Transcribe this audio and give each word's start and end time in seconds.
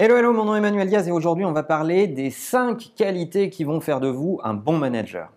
Hello, 0.00 0.14
hello, 0.14 0.32
mon 0.32 0.44
nom 0.44 0.54
est 0.54 0.58
Emmanuel 0.58 0.86
Diaz 0.86 1.08
et 1.08 1.10
aujourd'hui 1.10 1.44
on 1.44 1.50
va 1.50 1.64
parler 1.64 2.06
des 2.06 2.30
5 2.30 2.92
qualités 2.94 3.50
qui 3.50 3.64
vont 3.64 3.80
faire 3.80 3.98
de 3.98 4.06
vous 4.06 4.38
un 4.44 4.54
bon 4.54 4.78
manager. 4.78 5.32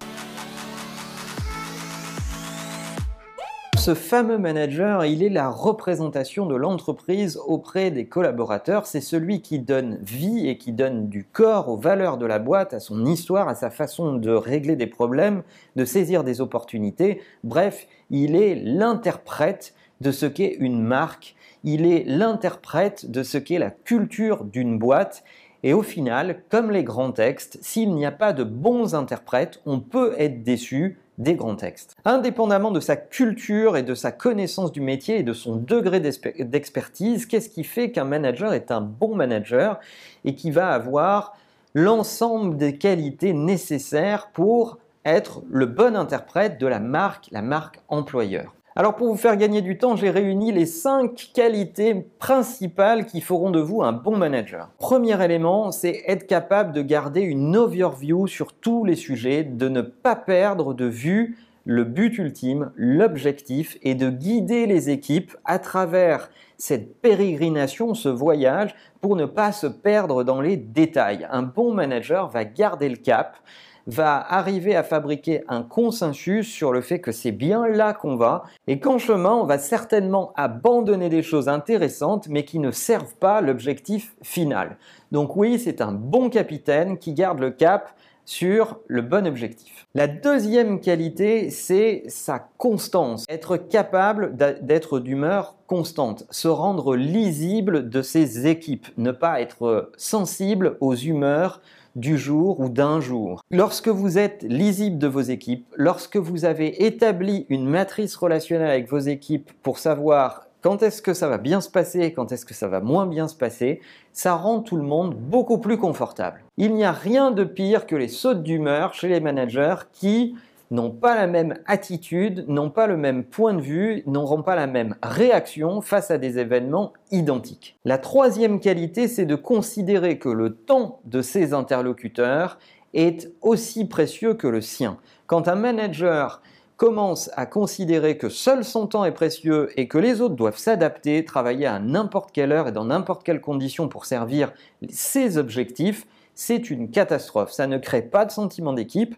Ce 3.75 3.95
fameux 3.95 4.37
manager, 4.37 5.03
il 5.05 5.23
est 5.23 5.29
la 5.29 5.49
représentation 5.49 6.45
de 6.45 6.53
l'entreprise 6.53 7.39
auprès 7.47 7.89
des 7.89 8.05
collaborateurs. 8.05 8.85
C'est 8.85 9.01
celui 9.01 9.41
qui 9.41 9.57
donne 9.57 9.97
vie 10.03 10.47
et 10.47 10.59
qui 10.59 10.73
donne 10.73 11.09
du 11.09 11.23
corps 11.23 11.67
aux 11.67 11.77
valeurs 11.77 12.19
de 12.19 12.27
la 12.27 12.37
boîte, 12.37 12.75
à 12.75 12.79
son 12.79 13.03
histoire, 13.07 13.47
à 13.47 13.55
sa 13.55 13.71
façon 13.71 14.13
de 14.13 14.29
régler 14.29 14.75
des 14.75 14.85
problèmes, 14.85 15.41
de 15.75 15.85
saisir 15.85 16.23
des 16.23 16.39
opportunités. 16.39 17.19
Bref, 17.43 17.87
il 18.11 18.35
est 18.35 18.53
l'interprète 18.53 19.73
de 20.01 20.11
ce 20.11 20.25
qu'est 20.25 20.57
une 20.59 20.81
marque 20.81 21.35
il 21.63 21.85
est 21.85 22.03
l'interprète 22.07 23.09
de 23.09 23.23
ce 23.23 23.37
qu'est 23.37 23.59
la 23.59 23.71
culture 23.71 24.43
d'une 24.43 24.79
boîte. 24.79 25.23
Et 25.63 25.73
au 25.73 25.83
final, 25.83 26.41
comme 26.49 26.71
les 26.71 26.83
grands 26.83 27.11
textes, 27.11 27.59
s'il 27.61 27.93
n'y 27.93 28.05
a 28.05 28.11
pas 28.11 28.33
de 28.33 28.43
bons 28.43 28.95
interprètes, 28.95 29.61
on 29.65 29.79
peut 29.79 30.15
être 30.17 30.43
déçu 30.43 30.97
des 31.19 31.35
grands 31.35 31.55
textes. 31.55 31.95
Indépendamment 32.03 32.71
de 32.71 32.79
sa 32.79 32.95
culture 32.95 33.77
et 33.77 33.83
de 33.83 33.93
sa 33.93 34.11
connaissance 34.11 34.71
du 34.71 34.81
métier 34.81 35.19
et 35.19 35.23
de 35.23 35.33
son 35.33 35.55
degré 35.55 35.99
d'expertise, 35.99 37.27
qu'est-ce 37.27 37.49
qui 37.49 37.63
fait 37.63 37.91
qu'un 37.91 38.05
manager 38.05 38.53
est 38.53 38.71
un 38.71 38.81
bon 38.81 39.13
manager 39.13 39.79
et 40.25 40.33
qui 40.33 40.49
va 40.49 40.69
avoir 40.69 41.37
l'ensemble 41.75 42.57
des 42.57 42.77
qualités 42.77 43.33
nécessaires 43.33 44.31
pour 44.33 44.79
être 45.05 45.43
le 45.47 45.67
bon 45.67 45.95
interprète 45.95 46.59
de 46.59 46.65
la 46.65 46.79
marque, 46.79 47.27
la 47.31 47.43
marque 47.43 47.79
employeur? 47.87 48.55
Alors 48.75 48.95
pour 48.95 49.07
vous 49.07 49.17
faire 49.17 49.35
gagner 49.35 49.61
du 49.61 49.77
temps, 49.77 49.97
j'ai 49.97 50.09
réuni 50.09 50.53
les 50.53 50.65
5 50.65 51.31
qualités 51.33 52.07
principales 52.19 53.05
qui 53.05 53.19
feront 53.19 53.51
de 53.51 53.59
vous 53.59 53.81
un 53.81 53.91
bon 53.91 54.15
manager. 54.15 54.69
Premier 54.77 55.21
élément, 55.23 55.71
c'est 55.71 56.03
être 56.07 56.25
capable 56.25 56.71
de 56.71 56.81
garder 56.81 57.21
une 57.21 57.57
overview 57.57 58.27
sur 58.27 58.53
tous 58.53 58.85
les 58.85 58.95
sujets, 58.95 59.43
de 59.43 59.67
ne 59.67 59.81
pas 59.81 60.15
perdre 60.15 60.73
de 60.73 60.85
vue 60.85 61.37
le 61.65 61.83
but 61.83 62.17
ultime, 62.17 62.71
l'objectif, 62.75 63.77
et 63.83 63.93
de 63.93 64.09
guider 64.09 64.65
les 64.65 64.89
équipes 64.89 65.35
à 65.45 65.59
travers 65.59 66.29
cette 66.57 67.01
pérégrination, 67.01 67.93
ce 67.93 68.09
voyage, 68.09 68.73
pour 68.99 69.15
ne 69.15 69.25
pas 69.25 69.51
se 69.51 69.67
perdre 69.67 70.23
dans 70.23 70.41
les 70.41 70.57
détails. 70.57 71.27
Un 71.29 71.43
bon 71.43 71.73
manager 71.73 72.29
va 72.29 72.45
garder 72.45 72.89
le 72.89 72.95
cap, 72.95 73.37
va 73.87 74.17
arriver 74.17 74.75
à 74.75 74.83
fabriquer 74.83 75.43
un 75.47 75.63
consensus 75.63 76.47
sur 76.47 76.71
le 76.71 76.81
fait 76.81 76.99
que 76.99 77.11
c'est 77.11 77.31
bien 77.31 77.67
là 77.67 77.93
qu'on 77.93 78.15
va 78.15 78.43
et 78.67 78.79
qu'en 78.79 78.97
chemin, 78.97 79.33
on 79.33 79.45
va 79.45 79.57
certainement 79.57 80.33
abandonner 80.35 81.09
des 81.09 81.23
choses 81.23 81.49
intéressantes 81.49 82.27
mais 82.29 82.45
qui 82.45 82.59
ne 82.59 82.71
servent 82.71 83.15
pas 83.15 83.41
l'objectif 83.41 84.15
final. 84.21 84.77
Donc 85.11 85.35
oui, 85.35 85.59
c'est 85.59 85.81
un 85.81 85.91
bon 85.91 86.29
capitaine 86.29 86.97
qui 86.97 87.13
garde 87.13 87.39
le 87.39 87.51
cap 87.51 87.93
sur 88.25 88.79
le 88.87 89.01
bon 89.01 89.27
objectif. 89.27 89.87
La 89.93 90.07
deuxième 90.07 90.79
qualité, 90.79 91.49
c'est 91.49 92.03
sa 92.07 92.39
constance. 92.57 93.25
Être 93.27 93.57
capable 93.57 94.37
d'être 94.37 94.99
d'humeur 94.99 95.57
constante, 95.67 96.25
se 96.29 96.47
rendre 96.47 96.95
lisible 96.95 97.89
de 97.89 98.01
ses 98.01 98.47
équipes, 98.47 98.87
ne 98.97 99.11
pas 99.11 99.41
être 99.41 99.91
sensible 99.97 100.77
aux 100.79 100.95
humeurs 100.95 101.61
du 101.95 102.17
jour 102.17 102.59
ou 102.59 102.69
d'un 102.69 102.99
jour. 102.99 103.41
Lorsque 103.51 103.87
vous 103.87 104.17
êtes 104.17 104.43
lisible 104.43 104.97
de 104.97 105.07
vos 105.07 105.21
équipes, 105.21 105.65
lorsque 105.75 106.17
vous 106.17 106.45
avez 106.45 106.85
établi 106.85 107.45
une 107.49 107.67
matrice 107.67 108.15
relationnelle 108.15 108.69
avec 108.69 108.89
vos 108.89 108.99
équipes 108.99 109.51
pour 109.63 109.79
savoir 109.79 110.47
quand 110.61 110.83
est-ce 110.83 111.01
que 111.01 111.13
ça 111.13 111.27
va 111.27 111.39
bien 111.39 111.59
se 111.59 111.69
passer, 111.69 112.13
quand 112.13 112.31
est-ce 112.31 112.45
que 112.45 112.53
ça 112.53 112.67
va 112.67 112.81
moins 112.81 113.07
bien 113.07 113.27
se 113.27 113.35
passer, 113.35 113.81
ça 114.13 114.35
rend 114.35 114.59
tout 114.59 114.75
le 114.75 114.83
monde 114.83 115.15
beaucoup 115.15 115.57
plus 115.57 115.77
confortable. 115.77 116.43
Il 116.57 116.75
n'y 116.75 116.83
a 116.83 116.91
rien 116.91 117.31
de 117.31 117.43
pire 117.43 117.87
que 117.87 117.95
les 117.95 118.07
sautes 118.07 118.43
d'humeur 118.43 118.93
chez 118.93 119.07
les 119.07 119.19
managers 119.19 119.75
qui 119.91 120.35
n'ont 120.71 120.89
pas 120.89 121.15
la 121.15 121.27
même 121.27 121.55
attitude, 121.67 122.45
n'ont 122.47 122.69
pas 122.69 122.87
le 122.87 122.97
même 122.97 123.23
point 123.23 123.53
de 123.53 123.61
vue, 123.61 124.03
n'auront 124.07 124.41
pas 124.41 124.55
la 124.55 124.67
même 124.67 124.95
réaction 125.03 125.81
face 125.81 126.09
à 126.09 126.17
des 126.17 126.39
événements 126.39 126.93
identiques. 127.11 127.77
La 127.85 127.97
troisième 127.97 128.59
qualité, 128.59 129.07
c'est 129.07 129.25
de 129.25 129.35
considérer 129.35 130.17
que 130.17 130.29
le 130.29 130.55
temps 130.55 131.01
de 131.05 131.21
ses 131.21 131.53
interlocuteurs 131.53 132.57
est 132.93 133.31
aussi 133.41 133.85
précieux 133.87 134.33
que 134.33 134.47
le 134.47 134.61
sien. 134.61 134.97
Quand 135.27 135.47
un 135.47 135.55
manager 135.55 136.41
commence 136.77 137.29
à 137.35 137.45
considérer 137.45 138.17
que 138.17 138.27
seul 138.29 138.63
son 138.63 138.87
temps 138.87 139.05
est 139.05 139.11
précieux 139.11 139.69
et 139.77 139.87
que 139.87 139.99
les 139.99 140.19
autres 140.19 140.35
doivent 140.35 140.57
s'adapter, 140.57 141.23
travailler 141.23 141.67
à 141.67 141.79
n'importe 141.79 142.31
quelle 142.31 142.51
heure 142.51 142.69
et 142.69 142.71
dans 142.71 142.85
n'importe 142.85 143.23
quelle 143.23 143.39
condition 143.39 143.87
pour 143.87 144.05
servir 144.05 144.51
ses 144.89 145.37
objectifs, 145.37 146.07
c'est 146.33 146.71
une 146.71 146.89
catastrophe. 146.89 147.51
Ça 147.51 147.67
ne 147.67 147.77
crée 147.77 148.01
pas 148.01 148.25
de 148.25 148.31
sentiment 148.31 148.73
d'équipe. 148.73 149.15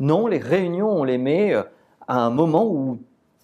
Non, 0.00 0.26
les 0.26 0.38
réunions, 0.38 0.90
on 0.90 1.04
les 1.04 1.18
met 1.18 1.54
euh, 1.54 1.62
à 2.08 2.20
un 2.20 2.30
moment 2.30 2.66
où 2.66 2.98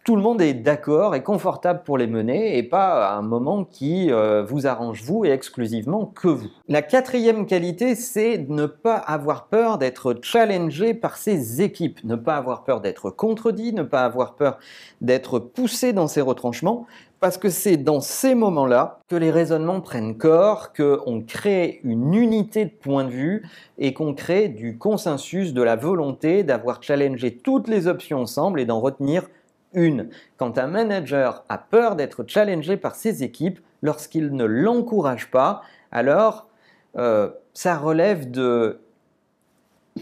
tout 0.04 0.16
le 0.16 0.22
monde 0.22 0.40
est 0.40 0.54
d'accord 0.54 1.14
et 1.14 1.22
confortable 1.22 1.82
pour 1.84 1.98
les 1.98 2.06
mener 2.06 2.56
et 2.56 2.62
pas 2.62 3.10
à 3.10 3.14
un 3.16 3.22
moment 3.22 3.64
qui 3.64 4.10
euh, 4.10 4.42
vous 4.42 4.66
arrange 4.66 5.02
vous 5.02 5.24
et 5.24 5.30
exclusivement 5.30 6.06
que 6.06 6.28
vous. 6.28 6.48
La 6.68 6.82
quatrième 6.82 7.46
qualité, 7.46 7.94
c'est 7.94 8.46
ne 8.48 8.66
pas 8.66 8.96
avoir 8.96 9.46
peur 9.46 9.78
d'être 9.78 10.16
challengé 10.22 10.94
par 10.94 11.16
ses 11.16 11.60
équipes, 11.60 12.02
ne 12.02 12.16
pas 12.16 12.36
avoir 12.36 12.64
peur 12.64 12.80
d'être 12.80 13.10
contredit, 13.10 13.72
ne 13.74 13.82
pas 13.82 14.04
avoir 14.04 14.34
peur 14.34 14.58
d'être 15.00 15.38
poussé 15.38 15.92
dans 15.92 16.08
ses 16.08 16.22
retranchements, 16.22 16.86
parce 17.20 17.36
que 17.36 17.50
c'est 17.50 17.76
dans 17.76 18.00
ces 18.00 18.34
moments-là 18.34 19.00
que 19.08 19.14
les 19.14 19.30
raisonnements 19.30 19.82
prennent 19.82 20.16
corps, 20.16 20.72
qu'on 20.72 21.22
crée 21.22 21.80
une 21.84 22.14
unité 22.14 22.64
de 22.64 22.70
point 22.70 23.04
de 23.04 23.10
vue 23.10 23.46
et 23.76 23.92
qu'on 23.92 24.14
crée 24.14 24.48
du 24.48 24.78
consensus, 24.78 25.52
de 25.52 25.62
la 25.62 25.76
volonté 25.76 26.42
d'avoir 26.42 26.82
challengé 26.82 27.36
toutes 27.36 27.68
les 27.68 27.86
options 27.86 28.22
ensemble 28.22 28.58
et 28.58 28.64
d'en 28.64 28.80
retenir 28.80 29.28
une. 29.74 30.08
Quand 30.38 30.56
un 30.58 30.66
manager 30.66 31.44
a 31.50 31.58
peur 31.58 31.94
d'être 31.94 32.24
challengé 32.26 32.78
par 32.78 32.94
ses 32.94 33.22
équipes, 33.22 33.60
lorsqu'il 33.82 34.34
ne 34.34 34.44
l'encourage 34.44 35.30
pas, 35.30 35.60
alors 35.92 36.48
euh, 36.96 37.30
ça 37.52 37.76
relève 37.76 38.30
de 38.30 38.80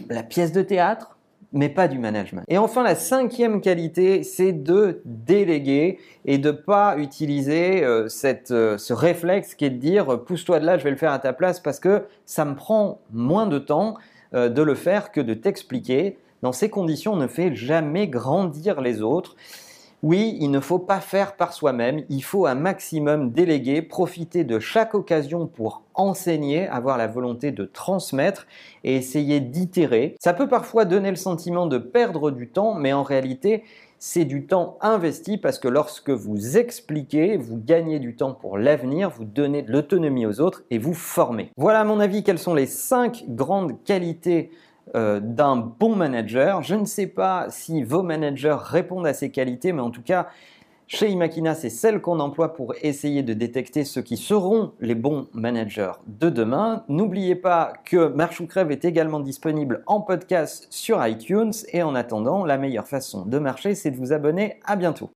la 0.09 0.23
pièce 0.23 0.53
de 0.53 0.61
théâtre, 0.61 1.18
mais 1.51 1.69
pas 1.69 1.87
du 1.87 1.97
management. 1.97 2.43
Et 2.47 2.57
enfin, 2.57 2.83
la 2.83 2.95
cinquième 2.95 3.61
qualité, 3.61 4.23
c'est 4.23 4.53
de 4.53 5.01
déléguer 5.05 5.99
et 6.25 6.37
de 6.37 6.51
pas 6.51 6.97
utiliser 6.97 7.83
euh, 7.83 8.07
cette, 8.07 8.51
euh, 8.51 8.77
ce 8.77 8.93
réflexe 8.93 9.55
qui 9.55 9.65
est 9.65 9.69
de 9.69 9.77
dire 9.77 10.23
pousse-toi 10.23 10.59
de 10.59 10.65
là, 10.65 10.77
je 10.77 10.83
vais 10.83 10.91
le 10.91 10.97
faire 10.97 11.11
à 11.11 11.19
ta 11.19 11.33
place 11.33 11.59
parce 11.59 11.79
que 11.79 12.03
ça 12.25 12.45
me 12.45 12.55
prend 12.55 13.01
moins 13.11 13.47
de 13.47 13.59
temps 13.59 13.95
de 14.31 14.61
le 14.61 14.75
faire 14.75 15.11
que 15.11 15.21
de 15.21 15.33
t'expliquer. 15.33 16.19
Dans 16.43 16.51
ces 16.51 16.69
conditions, 16.69 17.13
on 17.13 17.15
ne 17.15 17.25
fait 17.25 17.55
jamais 17.55 18.07
grandir 18.07 18.79
les 18.79 19.01
autres. 19.01 19.35
Oui, 20.01 20.37
il 20.39 20.49
ne 20.49 20.61
faut 20.61 20.79
pas 20.79 21.01
faire 21.01 21.35
par 21.35 21.51
soi-même, 21.51 22.03
il 22.09 22.23
faut 22.23 22.45
un 22.45 22.55
maximum 22.55 23.31
déléguer, 23.31 23.81
profiter 23.81 24.45
de 24.45 24.57
chaque 24.57 24.95
occasion 24.95 25.45
pour 25.45 25.83
enseigner, 25.93 26.69
avoir 26.69 26.97
la 26.97 27.07
volonté 27.07 27.51
de 27.51 27.65
transmettre 27.65 28.47
et 28.85 28.95
essayer 28.95 29.41
d'itérer. 29.41 30.15
Ça 30.21 30.33
peut 30.33 30.47
parfois 30.47 30.85
donner 30.85 31.09
le 31.09 31.17
sentiment 31.17 31.67
de 31.67 31.77
perdre 31.77 32.31
du 32.31 32.47
temps, 32.47 32.75
mais 32.75 32.93
en 32.93 33.03
réalité, 33.03 33.65
c'est 33.97 34.23
du 34.23 34.45
temps 34.45 34.77
investi 34.79 35.37
parce 35.37 35.59
que 35.59 35.67
lorsque 35.67 36.09
vous 36.09 36.57
expliquez, 36.57 37.35
vous 37.35 37.57
gagnez 37.57 37.99
du 37.99 38.15
temps 38.15 38.33
pour 38.33 38.57
l'avenir, 38.57 39.09
vous 39.09 39.25
donnez 39.25 39.63
de 39.63 39.73
l'autonomie 39.73 40.25
aux 40.25 40.39
autres 40.39 40.63
et 40.71 40.77
vous 40.77 40.93
formez. 40.93 41.51
Voilà 41.57 41.81
à 41.81 41.83
mon 41.83 41.99
avis 41.99 42.23
quelles 42.23 42.39
sont 42.39 42.53
les 42.53 42.67
cinq 42.67 43.25
grandes 43.27 43.83
qualités 43.83 44.51
euh, 44.95 45.19
d'un 45.19 45.55
bon 45.55 45.95
manager. 45.95 46.63
Je 46.63 46.75
ne 46.75 46.85
sais 46.85 47.07
pas 47.07 47.47
si 47.49 47.83
vos 47.83 48.03
managers 48.03 48.57
répondent 48.59 49.07
à 49.07 49.13
ces 49.13 49.31
qualités, 49.31 49.71
mais 49.73 49.81
en 49.81 49.91
tout 49.91 50.01
cas, 50.01 50.27
chez 50.91 51.07
Imakina, 51.09 51.53
c'est 51.53 51.69
celle 51.69 52.01
qu'on 52.01 52.19
emploie 52.19 52.53
pour 52.53 52.73
essayer 52.81 53.21
de 53.21 53.33
détecter 53.33 53.83
ceux 53.83 54.01
qui 54.01 54.17
seront 54.17 54.71
les 54.79 54.95
bons 54.95 55.27
managers 55.33 55.91
de 56.07 56.31
demain. 56.31 56.83
N'oubliez 56.87 57.35
pas 57.35 57.73
que 57.85 58.07
Marche 58.07 58.41
ou 58.41 58.47
Crève 58.47 58.71
est 58.71 58.85
également 58.85 59.19
disponible 59.19 59.83
en 59.85 60.01
podcast 60.01 60.65
sur 60.71 61.05
iTunes. 61.05 61.53
Et 61.73 61.83
en 61.83 61.93
attendant, 61.93 62.43
la 62.43 62.57
meilleure 62.57 62.87
façon 62.87 63.23
de 63.27 63.37
marcher, 63.37 63.75
c'est 63.75 63.91
de 63.91 63.97
vous 63.97 64.13
abonner. 64.13 64.59
À 64.65 64.75
bientôt. 64.75 65.11